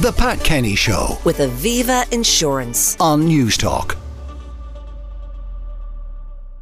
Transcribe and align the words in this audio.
The 0.00 0.12
Pat 0.12 0.38
Kenny 0.44 0.76
Show 0.76 1.18
with 1.24 1.38
Aviva 1.38 2.08
Insurance. 2.12 2.96
on 3.00 3.26
Newstalk. 3.26 3.96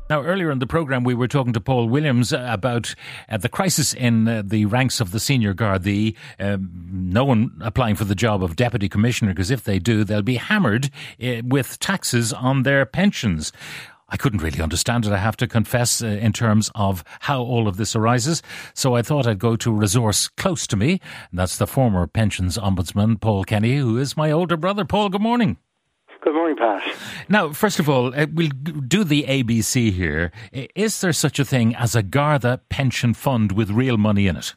Now, 0.08 0.22
earlier 0.22 0.50
in 0.50 0.58
the 0.58 0.66
programme, 0.66 1.04
we 1.04 1.12
were 1.12 1.28
talking 1.28 1.52
to 1.52 1.60
Paul 1.60 1.90
Williams 1.90 2.32
about 2.32 2.94
uh, 3.28 3.36
the 3.36 3.50
crisis 3.50 3.92
in 3.92 4.26
uh, 4.26 4.42
the 4.42 4.64
ranks 4.64 5.02
of 5.02 5.10
the 5.10 5.20
senior 5.20 5.52
guard, 5.52 5.82
the 5.82 6.16
um, 6.40 6.70
no 6.90 7.26
one 7.26 7.50
applying 7.60 7.94
for 7.94 8.04
the 8.04 8.14
job 8.14 8.42
of 8.42 8.56
deputy 8.56 8.88
commissioner, 8.88 9.32
because 9.32 9.50
if 9.50 9.64
they 9.64 9.78
do, 9.78 10.02
they'll 10.02 10.22
be 10.22 10.36
hammered 10.36 10.88
uh, 11.22 11.42
with 11.44 11.78
taxes 11.78 12.32
on 12.32 12.62
their 12.62 12.86
pensions. 12.86 13.52
I 14.08 14.16
couldn't 14.16 14.42
really 14.42 14.60
understand 14.60 15.04
it, 15.04 15.12
I 15.12 15.18
have 15.18 15.36
to 15.38 15.46
confess, 15.46 16.02
uh, 16.02 16.06
in 16.06 16.32
terms 16.32 16.70
of 16.74 17.02
how 17.20 17.40
all 17.42 17.66
of 17.66 17.76
this 17.76 17.96
arises. 17.96 18.42
So 18.74 18.94
I 18.94 19.02
thought 19.02 19.26
I'd 19.26 19.38
go 19.38 19.56
to 19.56 19.70
a 19.70 19.74
resource 19.74 20.28
close 20.28 20.66
to 20.68 20.76
me, 20.76 21.00
and 21.30 21.38
that's 21.38 21.56
the 21.56 21.66
former 21.66 22.06
pensions 22.06 22.56
ombudsman, 22.56 23.20
Paul 23.20 23.44
Kenny, 23.44 23.76
who 23.76 23.98
is 23.98 24.16
my 24.16 24.30
older 24.30 24.56
brother. 24.56 24.84
Paul, 24.84 25.08
good 25.08 25.20
morning. 25.20 25.56
Good 26.22 26.34
morning, 26.34 26.56
Pat. 26.56 26.82
Now, 27.28 27.52
first 27.52 27.78
of 27.78 27.88
all, 27.88 28.14
uh, 28.14 28.26
we'll 28.32 28.48
do 28.48 29.04
the 29.04 29.24
ABC 29.24 29.92
here. 29.92 30.32
Is 30.74 31.00
there 31.00 31.12
such 31.12 31.38
a 31.38 31.44
thing 31.44 31.74
as 31.76 31.94
a 31.94 32.02
Garda 32.02 32.60
pension 32.68 33.14
fund 33.14 33.52
with 33.52 33.70
real 33.70 33.96
money 33.96 34.26
in 34.26 34.36
it? 34.36 34.54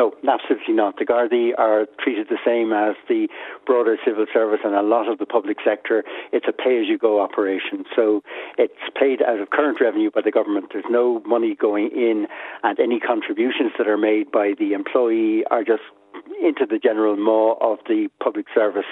No, 0.00 0.12
absolutely 0.26 0.72
not. 0.72 0.96
The 0.96 1.04
Gardaí 1.04 1.50
are 1.58 1.84
treated 2.02 2.28
the 2.30 2.38
same 2.42 2.72
as 2.72 2.96
the 3.06 3.28
broader 3.66 3.98
civil 4.02 4.24
service 4.32 4.60
and 4.64 4.74
a 4.74 4.80
lot 4.80 5.12
of 5.12 5.18
the 5.18 5.26
public 5.26 5.58
sector. 5.62 6.04
It's 6.32 6.46
a 6.48 6.52
pay 6.52 6.80
as 6.80 6.86
you 6.88 6.96
go 6.96 7.20
operation. 7.20 7.84
So 7.94 8.22
it's 8.56 8.72
paid 8.98 9.20
out 9.20 9.40
of 9.40 9.50
current 9.50 9.76
revenue 9.78 10.10
by 10.10 10.22
the 10.22 10.30
government. 10.30 10.70
There's 10.72 10.88
no 10.88 11.20
money 11.26 11.54
going 11.54 11.90
in, 11.92 12.28
and 12.62 12.80
any 12.80 12.98
contributions 12.98 13.72
that 13.76 13.86
are 13.86 13.98
made 13.98 14.30
by 14.30 14.54
the 14.58 14.72
employee 14.72 15.44
are 15.50 15.64
just 15.64 15.82
into 16.42 16.64
the 16.64 16.78
general 16.78 17.16
maw 17.16 17.56
of 17.60 17.80
the 17.86 18.08
public 18.24 18.46
service. 18.54 18.88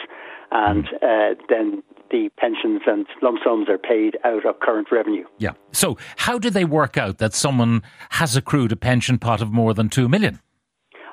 And 0.50 0.88
uh, 1.00 1.40
then 1.48 1.82
the 2.10 2.28
pensions 2.36 2.82
and 2.86 3.06
lump 3.22 3.38
sums 3.42 3.70
are 3.70 3.78
paid 3.78 4.18
out 4.24 4.44
of 4.44 4.60
current 4.60 4.88
revenue. 4.92 5.24
Yeah. 5.38 5.52
So, 5.72 5.96
how 6.16 6.38
do 6.38 6.50
they 6.50 6.66
work 6.66 6.98
out 6.98 7.16
that 7.16 7.32
someone 7.32 7.82
has 8.10 8.36
accrued 8.36 8.72
a 8.72 8.76
pension 8.76 9.18
pot 9.18 9.40
of 9.40 9.50
more 9.50 9.72
than 9.72 9.88
two 9.88 10.06
million? 10.06 10.40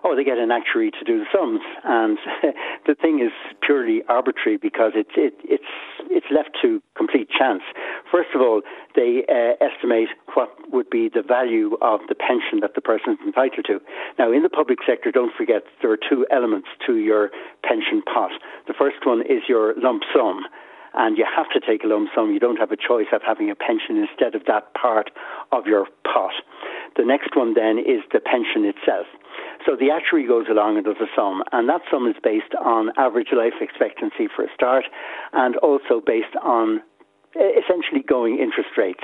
Oh, 0.05 0.15
they 0.15 0.23
get 0.23 0.37
an 0.37 0.51
actuary 0.51 0.91
to 0.91 1.03
do 1.03 1.17
the 1.17 1.25
sums, 1.33 1.61
and 1.83 2.19
the 2.85 2.93
thing 2.93 3.21
is 3.25 3.33
purely 3.65 4.03
arbitrary 4.07 4.57
because 4.57 4.91
it's 4.93 5.17
it, 5.17 5.33
it's 5.43 5.73
it's 6.11 6.27
left 6.29 6.51
to 6.61 6.79
complete 6.95 7.27
chance. 7.27 7.63
First 8.11 8.29
of 8.35 8.41
all, 8.41 8.61
they 8.95 9.25
uh, 9.25 9.57
estimate 9.65 10.09
what 10.35 10.53
would 10.71 10.91
be 10.91 11.09
the 11.09 11.23
value 11.23 11.75
of 11.81 12.01
the 12.07 12.13
pension 12.13 12.59
that 12.61 12.75
the 12.75 12.81
person 12.81 13.17
is 13.17 13.19
entitled 13.25 13.65
to. 13.65 13.81
Now, 14.19 14.31
in 14.31 14.43
the 14.43 14.49
public 14.49 14.77
sector, 14.85 15.09
don't 15.09 15.33
forget 15.35 15.63
there 15.81 15.89
are 15.89 15.97
two 15.97 16.27
elements 16.31 16.67
to 16.85 16.97
your 16.97 17.31
pension 17.63 18.03
pot. 18.05 18.29
The 18.67 18.75
first 18.77 19.01
one 19.05 19.21
is 19.21 19.49
your 19.49 19.73
lump 19.81 20.03
sum 20.13 20.45
and 20.95 21.17
you 21.17 21.25
have 21.25 21.49
to 21.49 21.59
take 21.59 21.83
a 21.83 21.87
lump 21.87 22.09
sum. 22.15 22.31
You 22.31 22.39
don't 22.39 22.57
have 22.57 22.71
a 22.71 22.77
choice 22.77 23.11
of 23.11 23.21
having 23.25 23.51
a 23.51 23.55
pension 23.55 23.97
instead 23.97 24.33
of 24.33 24.45
that 24.47 24.73
part 24.73 25.11
of 25.51 25.65
your 25.65 25.87
pot. 26.05 26.33
The 26.95 27.05
next 27.05 27.35
one 27.35 27.53
then 27.53 27.77
is 27.77 28.01
the 28.11 28.19
pension 28.19 28.65
itself. 28.65 29.07
So 29.65 29.75
the 29.75 29.91
actuary 29.91 30.27
goes 30.27 30.45
along 30.49 30.77
and 30.77 30.85
does 30.85 31.01
a 31.01 31.09
sum, 31.15 31.43
and 31.51 31.67
that 31.69 31.81
sum 31.91 32.07
is 32.07 32.15
based 32.23 32.53
on 32.63 32.91
average 32.97 33.29
life 33.35 33.59
expectancy 33.59 34.27
for 34.33 34.45
a 34.45 34.53
start, 34.53 34.85
and 35.33 35.57
also 35.57 36.01
based 36.05 36.35
on 36.41 36.81
essentially 37.35 38.01
going 38.07 38.39
interest 38.39 38.77
rates. 38.77 39.03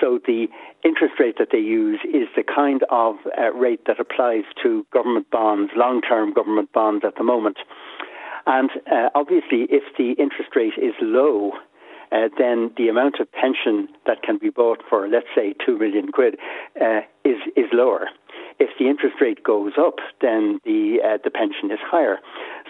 So 0.00 0.18
the 0.26 0.48
interest 0.84 1.14
rate 1.20 1.36
that 1.38 1.48
they 1.52 1.58
use 1.58 2.00
is 2.04 2.28
the 2.34 2.42
kind 2.42 2.82
of 2.90 3.16
uh, 3.38 3.52
rate 3.52 3.86
that 3.86 4.00
applies 4.00 4.44
to 4.62 4.84
government 4.92 5.30
bonds, 5.30 5.70
long-term 5.76 6.32
government 6.32 6.72
bonds 6.72 7.04
at 7.06 7.14
the 7.16 7.24
moment. 7.24 7.58
And 8.46 8.70
uh, 8.90 9.10
obviously, 9.14 9.68
if 9.70 9.84
the 9.96 10.12
interest 10.12 10.56
rate 10.56 10.72
is 10.80 10.94
low, 11.00 11.52
uh, 12.12 12.28
then 12.38 12.70
the 12.76 12.88
amount 12.88 13.20
of 13.20 13.30
pension 13.32 13.88
that 14.06 14.22
can 14.22 14.38
be 14.38 14.50
bought 14.50 14.82
for, 14.88 15.08
let's 15.08 15.26
say, 15.34 15.54
two 15.64 15.78
million 15.78 16.12
quid, 16.12 16.36
uh, 16.80 17.00
is 17.24 17.38
is 17.56 17.66
lower. 17.72 18.08
If 18.58 18.70
the 18.78 18.88
interest 18.88 19.16
rate 19.20 19.44
goes 19.44 19.72
up, 19.78 19.96
then 20.20 20.58
the 20.64 20.98
uh, 21.04 21.18
the 21.22 21.30
pension 21.30 21.70
is 21.70 21.78
higher. 21.82 22.18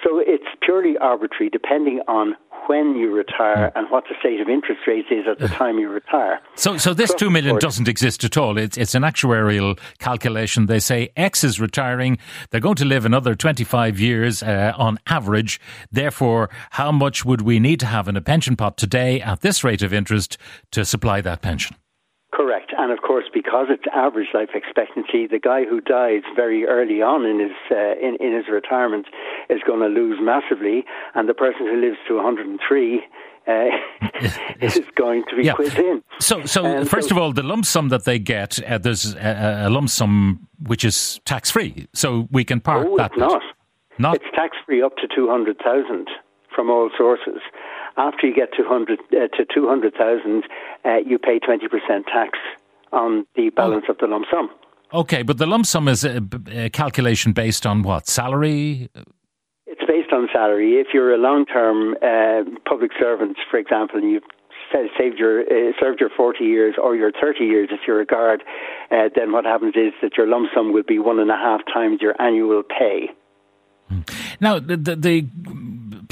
So 0.04 0.18
it's 0.18 0.44
purely 0.60 0.96
arbitrary, 0.98 1.50
depending 1.50 2.00
on 2.08 2.36
when 2.68 2.94
you 2.94 3.10
retire 3.10 3.72
and 3.74 3.90
what 3.90 4.04
the 4.08 4.14
state 4.20 4.40
of 4.40 4.48
interest 4.48 4.82
rates 4.86 5.08
is 5.10 5.26
at 5.28 5.38
the 5.38 5.48
time 5.48 5.78
you 5.78 5.88
retire. 5.88 6.40
So, 6.54 6.76
so 6.76 6.94
this 6.94 7.12
two 7.14 7.30
the 7.30 7.58
doesn't 7.58 7.88
exist 7.88 8.24
at 8.24 8.36
all. 8.36 8.58
It's 8.58 8.76
it's 8.76 8.94
an 8.94 9.02
actuarial 9.02 9.78
calculation. 9.98 10.66
They 10.66 10.78
say 10.78 11.10
X 11.16 11.42
is 11.44 11.60
retiring. 11.60 12.18
They're 12.50 12.60
going 12.60 12.76
to 12.76 12.84
live 12.84 13.04
another 13.04 13.34
twenty 13.34 13.64
five 13.64 13.98
years 13.98 14.42
uh, 14.42 14.72
on 14.76 14.98
average. 15.06 15.60
Therefore, 15.90 16.50
how 16.70 16.92
much 16.92 17.24
would 17.24 17.42
we 17.42 17.58
need 17.58 17.80
to 17.80 17.86
have 17.86 18.06
in 18.08 18.16
a 18.16 18.20
pension 18.20 18.54
pot 18.54 18.76
today 18.76 19.20
at 19.20 19.40
this 19.40 19.64
rate 19.64 19.82
of 19.82 19.92
interest 19.92 20.36
to 20.72 20.84
supply 20.84 21.20
that 21.22 21.42
pension? 21.42 21.76
Correct. 22.38 22.70
And 22.78 22.92
of 22.92 23.00
course, 23.02 23.24
because 23.40 23.66
it's 23.68 23.82
average 23.92 24.28
life 24.32 24.50
expectancy, 24.54 25.26
the 25.26 25.40
guy 25.40 25.64
who 25.64 25.80
dies 25.80 26.22
very 26.36 26.64
early 26.66 27.02
on 27.02 27.26
in 27.26 27.40
his 27.40 27.56
uh, 27.70 27.96
in, 28.06 28.16
in 28.20 28.32
his 28.38 28.46
retirement 28.48 29.06
is 29.50 29.60
going 29.66 29.80
to 29.80 29.88
lose 30.00 30.18
massively, 30.32 30.84
and 31.16 31.28
the 31.28 31.34
person 31.34 31.62
who 31.66 31.76
lives 31.80 31.98
to 32.06 32.14
103 32.14 33.02
uh, 33.48 33.64
is 34.60 34.80
going 34.94 35.24
to 35.30 35.34
be 35.36 35.42
Yeah. 35.46 35.54
quiz 35.54 35.74
in. 35.76 36.00
So, 36.20 36.44
so 36.44 36.64
Um, 36.64 36.84
first 36.86 37.08
so- 37.08 37.16
of 37.16 37.20
all, 37.20 37.32
the 37.32 37.42
lump 37.42 37.64
sum 37.64 37.88
that 37.88 38.04
they 38.04 38.20
get, 38.20 38.50
uh, 38.62 38.78
there's 38.78 39.16
a, 39.16 39.64
a 39.66 39.70
lump 39.70 39.88
sum 39.88 40.46
which 40.64 40.84
is 40.84 41.20
tax 41.24 41.50
free, 41.50 41.88
so 41.92 42.28
we 42.30 42.44
can 42.44 42.60
park 42.60 42.86
Oh, 42.88 42.96
that. 42.98 43.06
it's 43.06 43.14
bit. 43.16 43.28
not. 43.28 43.42
Not 43.98 44.14
It's 44.14 44.30
tax 44.36 44.56
free 44.64 44.80
up 44.80 44.94
to 44.98 45.08
200,000 45.12 46.06
from 46.58 46.70
all 46.70 46.90
sources. 46.98 47.40
After 47.96 48.26
you 48.26 48.34
get 48.34 48.48
200 48.56 48.98
uh, 48.98 49.28
to 49.36 49.46
200,000, 49.54 50.42
uh, 50.84 50.96
you 51.06 51.16
pay 51.16 51.38
20% 51.38 52.04
tax 52.06 52.36
on 52.92 53.24
the 53.36 53.50
balance 53.50 53.84
of 53.88 53.96
the 53.98 54.08
lump 54.08 54.24
sum. 54.28 54.50
okay, 54.92 55.22
but 55.22 55.38
the 55.38 55.46
lump 55.46 55.66
sum 55.66 55.86
is 55.86 56.04
a 56.04 56.68
calculation 56.70 57.32
based 57.32 57.64
on 57.64 57.82
what 57.82 58.08
salary? 58.08 58.90
It's 59.66 59.84
based 59.86 60.12
on 60.12 60.28
salary. 60.32 60.80
If 60.80 60.88
you're 60.92 61.14
a 61.14 61.18
long-term 61.18 61.94
uh, 62.02 62.42
public 62.68 62.90
servant, 62.98 63.36
for 63.48 63.58
example, 63.58 64.00
and 64.00 64.10
you've 64.10 64.24
saved 64.98 65.16
your 65.16 65.42
uh, 65.42 65.72
served 65.80 66.00
your 66.00 66.10
40 66.10 66.42
years 66.42 66.74
or 66.82 66.96
your 66.96 67.12
30 67.12 67.44
years 67.44 67.68
if 67.70 67.80
you're 67.86 68.00
a 68.00 68.06
guard, 68.06 68.42
uh, 68.90 69.10
then 69.14 69.30
what 69.30 69.44
happens 69.44 69.74
is 69.76 69.92
that 70.02 70.16
your 70.16 70.26
lump 70.26 70.48
sum 70.52 70.72
will 70.72 70.82
be 70.82 70.98
one 70.98 71.20
and 71.20 71.30
a 71.30 71.36
half 71.36 71.60
times 71.72 72.00
your 72.00 72.20
annual 72.20 72.64
pay. 72.64 73.10
Now, 74.40 74.58
the, 74.58 74.76
the, 74.76 74.94
the 74.96 75.28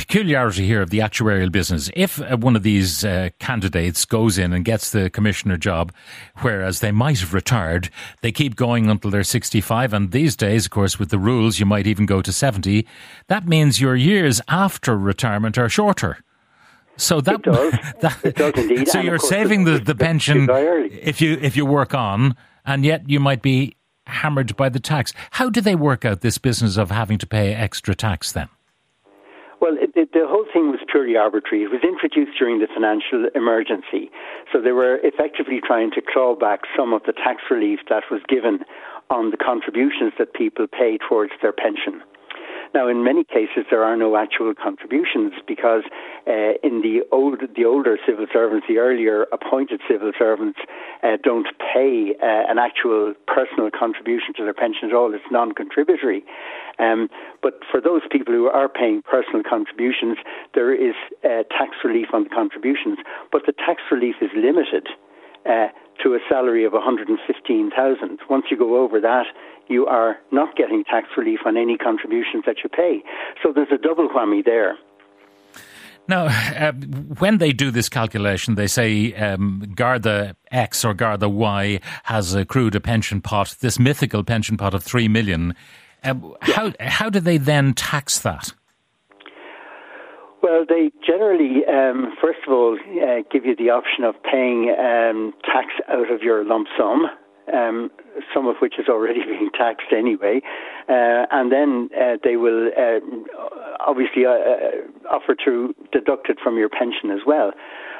peculiarity 0.07 0.67
here 0.67 0.83
of 0.83 0.91
the 0.91 0.99
actuarial 1.01 1.51
business, 1.51 1.91
if 1.95 2.21
uh, 2.23 2.37
one 2.37 2.55
of 2.57 2.63
these 2.63 3.05
uh, 3.05 3.31
candidates 3.41 4.05
goes 4.05 4.39
in 4.39 4.53
and 4.53 4.65
gets 4.65 4.91
the 4.91 5.11
commissioner 5.11 5.57
job, 5.57 5.93
whereas 6.43 6.81
they 6.81 6.93
might 6.93 7.19
have 7.21 7.35
retired, 7.35 7.91
they 8.23 8.31
keep 8.31 8.55
going 8.57 8.89
until 8.89 9.11
they're 9.11 9.25
65. 9.25 9.93
And 9.93 10.13
these 10.13 10.37
days, 10.37 10.67
of 10.67 10.71
course, 10.71 10.99
with 10.99 11.11
the 11.11 11.19
rules, 11.19 11.59
you 11.59 11.67
might 11.67 11.87
even 11.87 12.07
go 12.07 12.23
to 12.23 12.33
70. 12.33 12.87
That 13.27 13.49
means 13.49 13.81
your 13.81 13.97
years 13.97 14.41
after 14.49 14.97
retirement 14.97 15.59
are 15.59 15.69
shorter. 15.69 16.19
So 16.97 17.21
that, 17.23 17.35
It 17.37 17.43
does. 17.43 17.73
that- 18.01 18.19
It 18.25 18.37
does 18.37 18.53
indeed. 18.57 18.89
So 18.89 18.99
And 19.01 19.09
you're 19.09 19.19
saving 19.19 19.65
the, 19.65 19.79
the 19.79 19.95
pension 19.95 20.43
you 20.43 20.47
die 20.47 20.63
early. 20.65 20.95
if 21.03 21.21
you 21.21 21.37
if 21.43 21.57
you 21.57 21.67
work 21.67 21.95
on, 21.95 22.37
and 22.65 22.85
yet 22.85 23.09
you 23.11 23.21
might 23.21 23.43
be 23.43 23.77
hammered 24.07 24.57
by 24.57 24.69
the 24.69 24.81
tax. 24.81 25.13
How 25.33 25.51
do 25.51 25.61
they 25.61 25.75
work 25.75 26.05
out 26.05 26.21
this 26.21 26.39
business 26.39 26.77
of 26.77 26.91
having 26.91 27.19
to 27.19 27.27
pay 27.27 27.53
extra 27.55 27.95
tax 27.95 28.33
then? 28.33 28.49
The 30.17 30.27
whole 30.27 30.47
thing 30.51 30.71
was 30.73 30.81
purely 30.89 31.15
arbitrary. 31.15 31.65
It 31.65 31.71
was 31.71 31.85
introduced 31.85 32.39
during 32.39 32.59
the 32.59 32.73
financial 32.73 33.29
emergency. 33.35 34.09
So 34.51 34.63
they 34.63 34.73
were 34.73 34.97
effectively 35.05 35.61
trying 35.61 35.91
to 35.91 36.01
claw 36.01 36.35
back 36.35 36.61
some 36.75 36.95
of 36.95 37.03
the 37.05 37.13
tax 37.13 37.43
relief 37.51 37.81
that 37.91 38.05
was 38.11 38.23
given 38.27 38.65
on 39.11 39.29
the 39.29 39.37
contributions 39.37 40.15
that 40.17 40.33
people 40.33 40.69
pay 40.73 40.97
towards 40.97 41.33
their 41.43 41.53
pension. 41.53 42.01
Now, 42.75 42.89
in 42.89 43.05
many 43.05 43.25
cases, 43.25 43.65
there 43.71 43.85
are 43.85 43.97
no 43.97 44.17
actual 44.17 44.55
contributions 44.55 45.33
because 45.47 45.83
uh, 46.27 46.59
in 46.63 46.83
the 46.83 47.03
old, 47.13 47.41
the 47.57 47.65
older 47.65 47.99
civil 48.07 48.27
servants, 48.33 48.67
the 48.69 48.79
earlier 48.79 49.27
appointed 49.33 49.81
civil 49.89 50.13
servants, 50.19 50.59
uh, 51.03 51.17
don't 51.23 51.47
pay 51.59 52.15
uh, 52.21 52.51
an 52.51 52.59
actual 52.59 53.15
personal 53.27 53.71
contribution 53.71 54.35
to 54.37 54.45
their 54.45 54.55
pension 54.55 54.89
at 54.91 54.95
all. 54.95 55.15
It's 55.15 55.25
non-contributory. 55.31 56.25
Um, 56.79 57.09
but 57.43 57.61
for 57.71 57.81
those 57.81 58.03
people 58.11 58.35
who 58.35 58.49
are 58.49 58.69
paying 58.69 59.03
personal 59.03 59.43
contributions, 59.43 60.19
there 60.55 60.75
is 60.75 60.95
uh, 61.25 61.45
tax 61.51 61.77
relief 61.85 62.09
on 62.13 62.25
the 62.25 62.31
contributions, 62.31 62.99
but 63.33 63.43
the 63.47 63.53
tax 63.53 63.83
relief 63.91 64.17
is 64.21 64.31
limited. 64.35 64.89
Uh, 65.47 65.69
to 66.03 66.15
a 66.15 66.19
salary 66.29 66.65
of 66.65 66.73
115,000. 66.73 68.19
Once 68.29 68.45
you 68.51 68.57
go 68.57 68.83
over 68.83 69.01
that, 69.01 69.25
you 69.69 69.87
are 69.87 70.17
not 70.31 70.55
getting 70.57 70.85
tax 70.85 71.09
relief 71.17 71.41
on 71.47 71.57
any 71.57 71.77
contributions 71.77 72.45
that 72.47 72.57
you 72.63 72.69
pay. 72.69 73.03
So 73.43 73.53
there's 73.53 73.73
a 73.73 73.79
double 73.79 74.09
whammy 74.09 74.45
there. 74.45 74.77
Now, 76.09 76.27
uh, 76.27 76.73
when 77.19 77.39
they 77.39 77.53
do 77.53 77.71
this 77.71 77.89
calculation, 77.89 78.55
they 78.55 78.69
say 78.69 79.13
um, 79.15 79.73
Garda 79.75 80.37
X 80.53 80.85
or 80.85 80.95
Garda 80.95 81.29
Y 81.29 81.81
has 82.05 82.35
accrued 82.35 82.77
a 82.77 82.81
pension 82.81 83.21
pot, 83.21 83.57
this 83.61 83.79
mythical 83.79 84.23
pension 84.23 84.57
pot 84.57 84.75
of 84.75 84.85
three 84.85 85.09
million. 85.09 85.55
Um, 86.05 86.35
How 86.43 86.73
how 86.79 87.11
do 87.11 87.19
they 87.19 87.39
then 87.39 87.75
tax 87.75 88.21
that? 88.21 88.53
Well, 90.43 90.65
they 90.69 90.91
generally, 91.05 91.65
um, 91.67 92.15
first 92.21 92.41
of 92.47 92.53
all, 92.53 92.77
uh, 92.77 93.23
give 93.33 93.45
you 93.47 93.57
the 93.57 93.71
option 93.71 94.05
of 94.05 94.15
paying 94.23 94.75
um, 94.79 95.33
tax 95.45 95.69
out 95.89 96.11
of 96.13 96.23
your 96.23 96.45
lump 96.45 96.69
sum. 96.77 97.07
Um, 97.53 97.93
some 98.35 98.49
of 98.49 98.57
which 98.61 98.75
is 98.77 98.89
already 98.89 99.21
being 99.25 99.51
taxed 99.57 99.93
anyway, 99.97 100.41
uh, 100.89 101.31
and 101.31 101.53
then 101.53 101.89
uh, 101.95 102.17
they 102.25 102.35
will 102.35 102.71
uh, 102.77 102.99
obviously 103.87 104.27
uh, 104.27 104.31
uh, 104.31 105.15
offer 105.15 105.37
to 105.45 105.73
deduct 105.93 106.29
it 106.29 106.39
from 106.43 106.59
your 106.59 106.69
pension 106.69 107.13
as 107.13 107.21
well. 107.25 107.53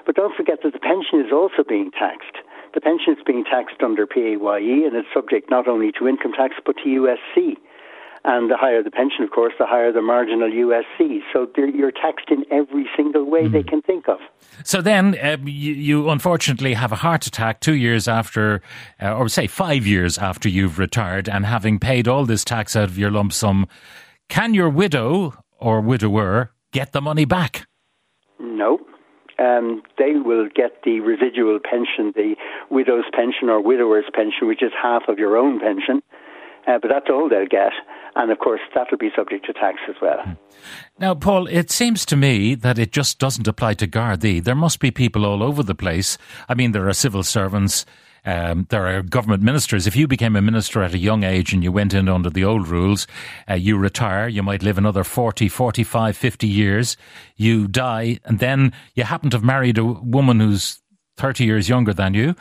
But 0.05 0.17
don't 0.17 0.35
forget 0.35 0.63
that 0.65 0.73
the 0.73 0.81
pension 0.81 1.21
is 1.21 1.33
also 1.33 1.63
being 1.63 1.93
taxed. 1.93 2.43
The 2.75 2.81
pension 2.81 3.15
is 3.15 3.19
being 3.25 3.45
taxed 3.45 3.83
under 3.83 4.07
PAYE, 4.07 4.85
and 4.85 4.95
it's 4.95 5.09
subject 5.15 5.49
not 5.49 5.69
only 5.69 5.93
to 5.99 6.09
income 6.09 6.33
tax 6.33 6.55
but 6.65 6.77
to 6.79 6.85
USC. 6.85 7.57
And 8.29 8.51
the 8.51 8.57
higher 8.57 8.83
the 8.83 8.91
pension, 8.91 9.23
of 9.23 9.31
course, 9.31 9.53
the 9.57 9.67
higher 9.67 9.93
the 9.93 10.03
marginal 10.03 10.51
USC. 10.51 11.21
So 11.33 11.47
you're 11.57 11.93
taxed 11.93 12.29
in 12.29 12.45
every 12.51 12.89
single 12.97 13.25
way 13.25 13.43
mm. 13.45 13.53
they 13.53 13.63
hmm. 13.63 13.69
can 13.69 13.83
think 13.83 14.09
of. 14.09 14.19
So 14.65 14.83
then 14.83 15.17
uh, 15.23 15.37
you, 15.45 15.73
you, 15.75 16.11
unfortunately 16.11 16.75
have 16.75 16.91
a 16.91 16.97
heart 16.97 17.29
attack 17.29 17.61
two 17.61 17.77
years 17.77 18.09
after, 18.09 18.63
uh, 19.01 19.15
or 19.15 19.29
say 19.29 19.47
five 19.47 19.87
years 19.87 20.19
after 20.19 20.49
you've 20.49 20.77
retired 20.77 21.29
and 21.29 21.47
having 21.47 21.79
paid 21.79 22.09
all 22.09 22.27
this 22.27 22.45
tax 22.45 22.75
out 22.75 22.89
of 22.89 22.99
your 22.99 23.13
lump 23.13 23.33
sum. 23.33 23.69
Can 24.29 24.55
your 24.55 24.71
widow 24.71 25.33
or 25.61 25.81
widower 25.81 26.51
get 26.73 26.91
the 26.91 27.01
money 27.01 27.27
back? 27.27 27.69
No. 28.41 28.81
Um, 29.39 29.83
they 29.99 30.15
will 30.15 30.49
get 30.53 30.83
the 30.83 30.99
residual 30.99 31.61
pension, 31.63 32.13
the 32.17 32.35
widow's 32.71 33.05
pension 33.13 33.51
or 33.51 33.63
widower's 33.63 34.07
pension, 34.13 34.49
which 34.49 34.65
is 34.65 34.73
half 34.83 35.03
of 35.07 35.19
your 35.19 35.37
own 35.37 35.61
pension. 35.61 36.03
Uh, 36.67 36.79
but 36.81 36.89
that's 36.89 37.07
all 37.11 37.29
they'll 37.29 37.47
get. 37.47 37.73
And 38.17 38.33
of 38.33 38.39
course, 38.39 38.61
that 38.75 38.89
will 38.91 38.99
be 38.99 39.11
subject 39.15 39.47
to 39.47 39.53
tax 39.53 39.79
as 39.89 39.97
well. 40.01 40.23
Hmm. 40.23 40.33
Now, 40.99 41.15
Paul, 41.15 41.47
it 41.47 41.71
seems 41.71 42.05
to 42.07 42.17
me 42.17 42.55
that 42.55 42.79
it 42.79 42.91
just 42.91 43.19
doesn't 43.19 43.47
apply 43.47 43.75
to 43.75 43.87
Gardaí. 43.87 44.43
There 44.43 44.55
must 44.55 44.81
be 44.81 44.91
people 44.91 45.25
all 45.25 45.43
over 45.43 45.63
the 45.63 45.75
place. 45.75 46.19
I 46.49 46.55
mean, 46.55 46.73
there 46.73 46.89
are 46.89 46.95
civil 46.95 47.23
servants. 47.23 47.85
Um, 48.25 48.67
there 48.71 48.87
are 48.89 49.03
government 49.03 49.43
ministers. 49.43 49.87
If 49.87 49.95
you 49.95 50.09
became 50.09 50.35
a 50.35 50.43
minister 50.43 50.83
at 50.83 50.95
a 50.95 50.99
young 50.99 51.23
age 51.23 51.53
and 51.53 51.63
you 51.63 51.71
went 51.71 51.95
in 51.95 52.09
under 52.09 52.29
the 52.29 52.45
old 52.45 52.67
rules, 52.67 53.07
uh, 53.49 53.55
you 53.55 53.79
retire, 53.79 54.27
you 54.27 54.43
might 54.43 54.65
live 54.65 54.79
another 54.79 55.05
40, 55.05 55.49
45, 55.49 56.17
50 56.17 56.47
years, 56.49 56.97
you 57.37 57.69
die, 57.69 58.19
and 58.25 58.41
then 58.41 58.73
you 58.95 59.05
happen 59.05 59.31
to 59.31 59.37
have 59.37 59.45
married 59.45 59.79
a 59.79 59.85
woman 59.85 60.41
who's 60.41 60.81
30 61.19 61.45
years 61.45 61.69
younger 61.69 61.95
than 61.95 62.15
you, 62.15 62.35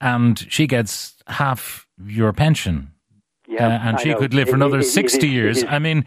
and 0.00 0.46
she 0.48 0.68
gets 0.68 1.16
half 1.26 1.88
your 2.06 2.32
pension. 2.32 2.93
Yeah, 3.46 3.66
uh, 3.66 3.70
and 3.70 3.96
I 3.96 4.02
she 4.02 4.10
know. 4.10 4.18
could 4.18 4.34
live 4.34 4.48
for 4.48 4.54
another 4.54 4.78
it, 4.78 4.86
it, 4.86 4.90
60 4.90 5.28
years. 5.28 5.64
I 5.64 5.78
mean, 5.78 6.04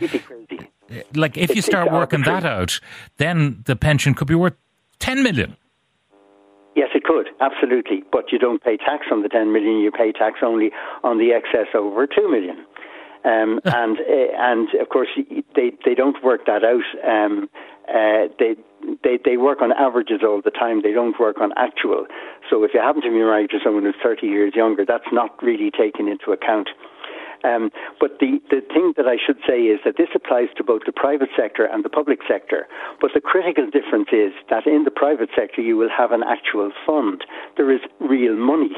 like 1.14 1.38
if 1.38 1.56
you 1.56 1.62
start 1.62 1.92
working 1.92 2.24
that 2.24 2.46
out, 2.46 2.80
then 3.18 3.64
the 3.66 3.76
pension 3.76 4.14
could 4.14 4.28
be 4.28 4.36
worth 4.36 4.56
10 5.00 5.24
million. 5.24 5.56
Yes, 6.76 6.90
it 6.94 7.04
could 7.04 7.28
absolutely, 7.42 8.04
but 8.12 8.32
you 8.32 8.38
don't 8.38 8.64
pay 8.64 8.78
tax 8.78 9.08
on 9.12 9.24
the 9.24 9.30
10 9.30 9.52
million. 9.52 9.80
You 9.80 9.92
pay 9.92 10.12
tax 10.12 10.40
only 10.44 10.72
on 11.04 11.18
the 11.18 11.32
excess 11.34 11.68
over 11.74 12.06
2 12.06 12.30
million. 12.30 12.58
Um, 13.26 13.60
and 13.66 13.98
uh, 14.00 14.32
and 14.38 14.70
of 14.80 14.90
course 14.90 15.10
they 15.56 15.72
they 15.86 15.96
don't 15.96 16.24
work 16.24 16.46
that 16.46 16.64
out. 16.64 16.86
Um, 17.04 17.50
uh, 17.90 18.28
they 18.40 18.56
they 19.04 19.18
they 19.24 19.38
work 19.38 19.62
on 19.62 19.72
averages 19.72 20.22
all 20.24 20.42
the 20.44 20.52
time. 20.52 20.82
They 20.82 20.94
don't 20.94 21.20
work 21.20 21.42
on 21.42 21.52
actual. 21.58 22.06
So 22.50 22.64
if 22.64 22.72
you 22.74 22.80
happen 22.80 23.02
to 23.02 23.10
be 23.10 23.16
married 23.16 23.50
to 23.52 23.60
someone 23.64 23.84
who's 23.84 23.96
30 24.04 24.28
years 24.28 24.54
younger, 24.56 24.86
that's 24.86 25.12
not 25.12 25.42
really 25.42 25.72
taken 25.72 26.08
into 26.08 26.32
account. 26.32 26.70
Um, 27.44 27.70
but 28.00 28.20
the, 28.20 28.40
the 28.50 28.62
thing 28.74 28.94
that 28.98 29.08
I 29.08 29.18
should 29.18 29.38
say 29.48 29.70
is 29.70 29.80
that 29.86 29.98
this 29.98 30.10
applies 30.16 30.50
to 30.58 30.64
both 30.64 30.82
the 30.86 30.92
private 30.92 31.30
sector 31.38 31.66
and 31.66 31.84
the 31.84 31.90
public 31.90 32.20
sector. 32.28 32.68
But 33.02 33.12
the 33.14 33.22
critical 33.22 33.66
difference 33.70 34.10
is 34.12 34.34
that 34.50 34.66
in 34.66 34.84
the 34.84 34.92
private 34.92 35.30
sector, 35.36 35.62
you 35.62 35.78
will 35.78 35.92
have 35.96 36.12
an 36.12 36.24
actual 36.24 36.72
fund. 36.86 37.24
There 37.58 37.72
is 37.72 37.82
real 38.00 38.36
money 38.36 38.76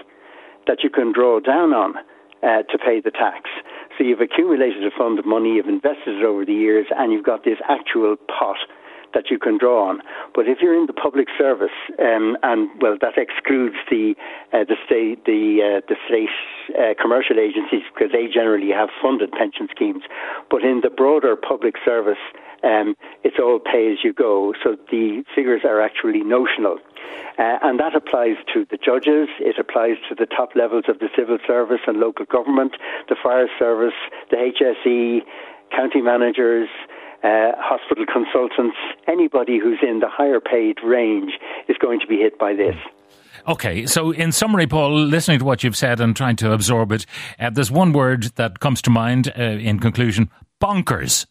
that 0.67 0.83
you 0.83 0.89
can 0.89 1.13
draw 1.13 1.39
down 1.39 1.73
on 1.73 1.95
uh, 2.43 2.63
to 2.71 2.77
pay 2.77 3.01
the 3.01 3.11
tax. 3.11 3.49
So 3.97 4.03
you've 4.03 4.21
accumulated 4.21 4.85
a 4.85 4.91
fund 4.97 5.19
of 5.19 5.25
money, 5.25 5.55
you've 5.55 5.67
invested 5.67 6.19
it 6.19 6.23
over 6.23 6.45
the 6.45 6.53
years, 6.53 6.87
and 6.95 7.11
you've 7.11 7.25
got 7.25 7.43
this 7.43 7.59
actual 7.67 8.15
pot 8.27 8.57
that 9.13 9.29
you 9.29 9.39
can 9.39 9.57
draw 9.57 9.89
on. 9.89 10.01
But 10.33 10.47
if 10.47 10.59
you're 10.61 10.77
in 10.77 10.85
the 10.85 10.93
public 10.93 11.27
service, 11.37 11.75
um, 11.99 12.37
and 12.43 12.69
well, 12.81 12.97
that 13.01 13.17
excludes 13.17 13.75
the 13.89 14.15
uh, 14.53 14.63
the 14.65 14.75
state 14.85 15.25
the 15.25 15.81
uh, 15.81 15.81
the 15.87 15.95
state 16.07 16.29
uh, 16.77 16.93
commercial 17.01 17.39
agencies 17.39 17.83
because 17.93 18.11
they 18.11 18.27
generally 18.27 18.71
have 18.71 18.89
funded 19.01 19.31
pension 19.31 19.67
schemes. 19.71 20.03
But 20.49 20.63
in 20.63 20.81
the 20.81 20.89
broader 20.89 21.35
public 21.35 21.75
service, 21.83 22.21
um, 22.63 22.95
it's 23.23 23.37
all 23.39 23.59
pay 23.59 23.91
as 23.91 23.99
you 24.03 24.13
go. 24.13 24.53
So 24.63 24.75
the 24.91 25.23
figures 25.35 25.61
are 25.63 25.81
actually 25.81 26.21
notional. 26.21 26.77
Uh, 27.37 27.57
and 27.63 27.79
that 27.79 27.95
applies 27.95 28.35
to 28.53 28.65
the 28.69 28.77
judges, 28.77 29.29
it 29.39 29.57
applies 29.57 29.95
to 30.09 30.15
the 30.15 30.25
top 30.25 30.55
levels 30.55 30.83
of 30.89 30.99
the 30.99 31.07
civil 31.15 31.37
service 31.47 31.79
and 31.87 31.97
local 31.97 32.25
government, 32.25 32.73
the 33.07 33.15
fire 33.15 33.47
service, 33.57 33.95
the 34.29 34.35
HSE, 34.35 35.21
county 35.71 36.01
managers, 36.01 36.67
uh, 37.23 37.51
hospital 37.57 38.05
consultants, 38.11 38.77
anybody 39.07 39.59
who's 39.59 39.79
in 39.81 39.99
the 39.99 40.09
higher 40.09 40.39
paid 40.39 40.77
range 40.83 41.33
is 41.67 41.77
going 41.77 41.99
to 41.99 42.07
be 42.07 42.17
hit 42.17 42.37
by 42.39 42.53
this. 42.53 42.75
Okay, 43.47 43.85
so 43.85 44.11
in 44.11 44.31
summary, 44.31 44.67
Paul, 44.67 44.93
listening 44.99 45.39
to 45.39 45.45
what 45.45 45.63
you've 45.63 45.77
said 45.77 45.99
and 46.01 46.15
trying 46.15 46.35
to 46.37 46.51
absorb 46.51 46.91
it, 46.91 47.05
uh, 47.39 47.49
there's 47.49 47.71
one 47.71 47.93
word 47.93 48.23
that 48.35 48.59
comes 48.59 48.81
to 48.83 48.89
mind 48.89 49.31
uh, 49.37 49.41
in 49.41 49.79
conclusion 49.79 50.29
bonkers. 50.61 51.25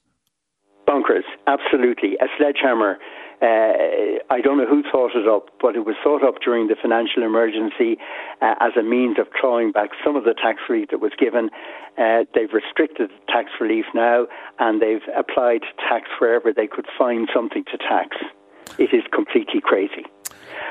Bonkers, 0.87 1.25
absolutely. 1.47 2.15
A 2.21 2.27
sledgehammer 2.39 2.99
uh, 3.41 4.19
I 4.31 4.41
don't 4.43 4.59
know 4.59 4.67
who 4.67 4.83
thought 4.91 5.15
it 5.15 5.29
up, 5.29 5.49
but 5.61 5.77
it 5.77 5.87
was 5.87 5.95
thought 6.03 6.25
up 6.25 6.43
during 6.43 6.67
the 6.67 6.77
financial 6.81 7.23
emergency 7.23 7.97
uh, 8.43 8.55
as 8.61 8.73
a 8.79 8.83
means 8.83 9.19
of 9.19 9.31
clawing 9.31 9.71
back 9.71 9.91
some 10.05 10.17
of 10.17 10.25
the 10.25 10.35
tax 10.35 10.59
relief 10.69 10.89
that 10.91 11.01
was 11.01 11.13
given. 11.19 11.51
Uh, 11.97 12.25
they've 12.35 12.53
restricted 12.53 13.11
tax 13.29 13.51
relief 13.61 13.85
now, 13.95 14.27
and 14.59 14.83
they've 14.83 15.07
applied 15.17 15.63
tax 15.79 16.09
wherever 16.19 16.53
they 16.53 16.67
could 16.67 16.87
find 16.99 17.29
something 17.33 17.65
to 17.71 17.79
tax. 17.79 18.17
It 18.79 18.93
is 18.93 19.05
completely 19.13 19.61
crazy. 19.63 20.05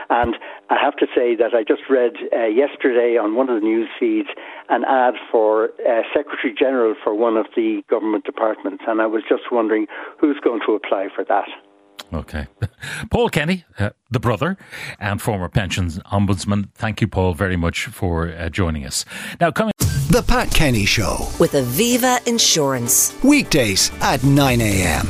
And 0.10 0.36
I 0.70 0.78
have 0.82 0.96
to 0.98 1.08
say 1.16 1.36
that 1.36 1.54
I 1.54 1.64
just 1.64 1.84
read 1.90 2.14
uh, 2.34 2.46
yesterday 2.46 3.18
on 3.18 3.36
one 3.36 3.50
of 3.50 3.60
the 3.60 3.66
news 3.66 3.90
feeds 4.00 4.30
an 4.70 4.84
ad 4.86 5.16
for 5.32 5.72
uh, 5.88 6.02
Secretary 6.14 6.54
General 6.58 6.96
for 7.04 7.14
one 7.14 7.38
of 7.38 7.46
the 7.56 7.82
government 7.90 8.26
departments, 8.26 8.84
and 8.88 9.02
I 9.02 9.06
was 9.06 9.24
just 9.28 9.52
wondering 9.52 9.88
who's 10.20 10.40
going 10.44 10.62
to 10.66 10.74
apply 10.74 11.08
for 11.14 11.24
that. 11.26 11.48
Okay. 12.14 12.48
Paul 13.12 13.30
Kenny, 13.30 13.66
uh, 13.80 13.90
the 14.10 14.20
brother 14.20 14.58
and 15.00 15.22
former 15.22 15.50
pensions 15.50 16.00
ombudsman. 16.00 16.70
Thank 16.74 17.02
you, 17.02 17.08
Paul, 17.08 17.34
very 17.34 17.58
much 17.58 17.86
for 17.88 18.30
uh, 18.30 18.50
joining 18.50 18.86
us. 18.86 19.06
Now, 19.42 19.52
coming. 19.52 19.74
The 20.10 20.24
Pat 20.26 20.50
Kenny 20.52 20.86
Show. 20.86 21.28
With 21.40 21.52
Aviva 21.52 22.26
Insurance. 22.28 23.14
Weekdays 23.24 23.92
at 24.02 24.24
9 24.24 24.62
a.m. 24.62 25.08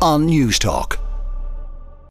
on 0.00 0.26
Newstalk. 0.26 1.01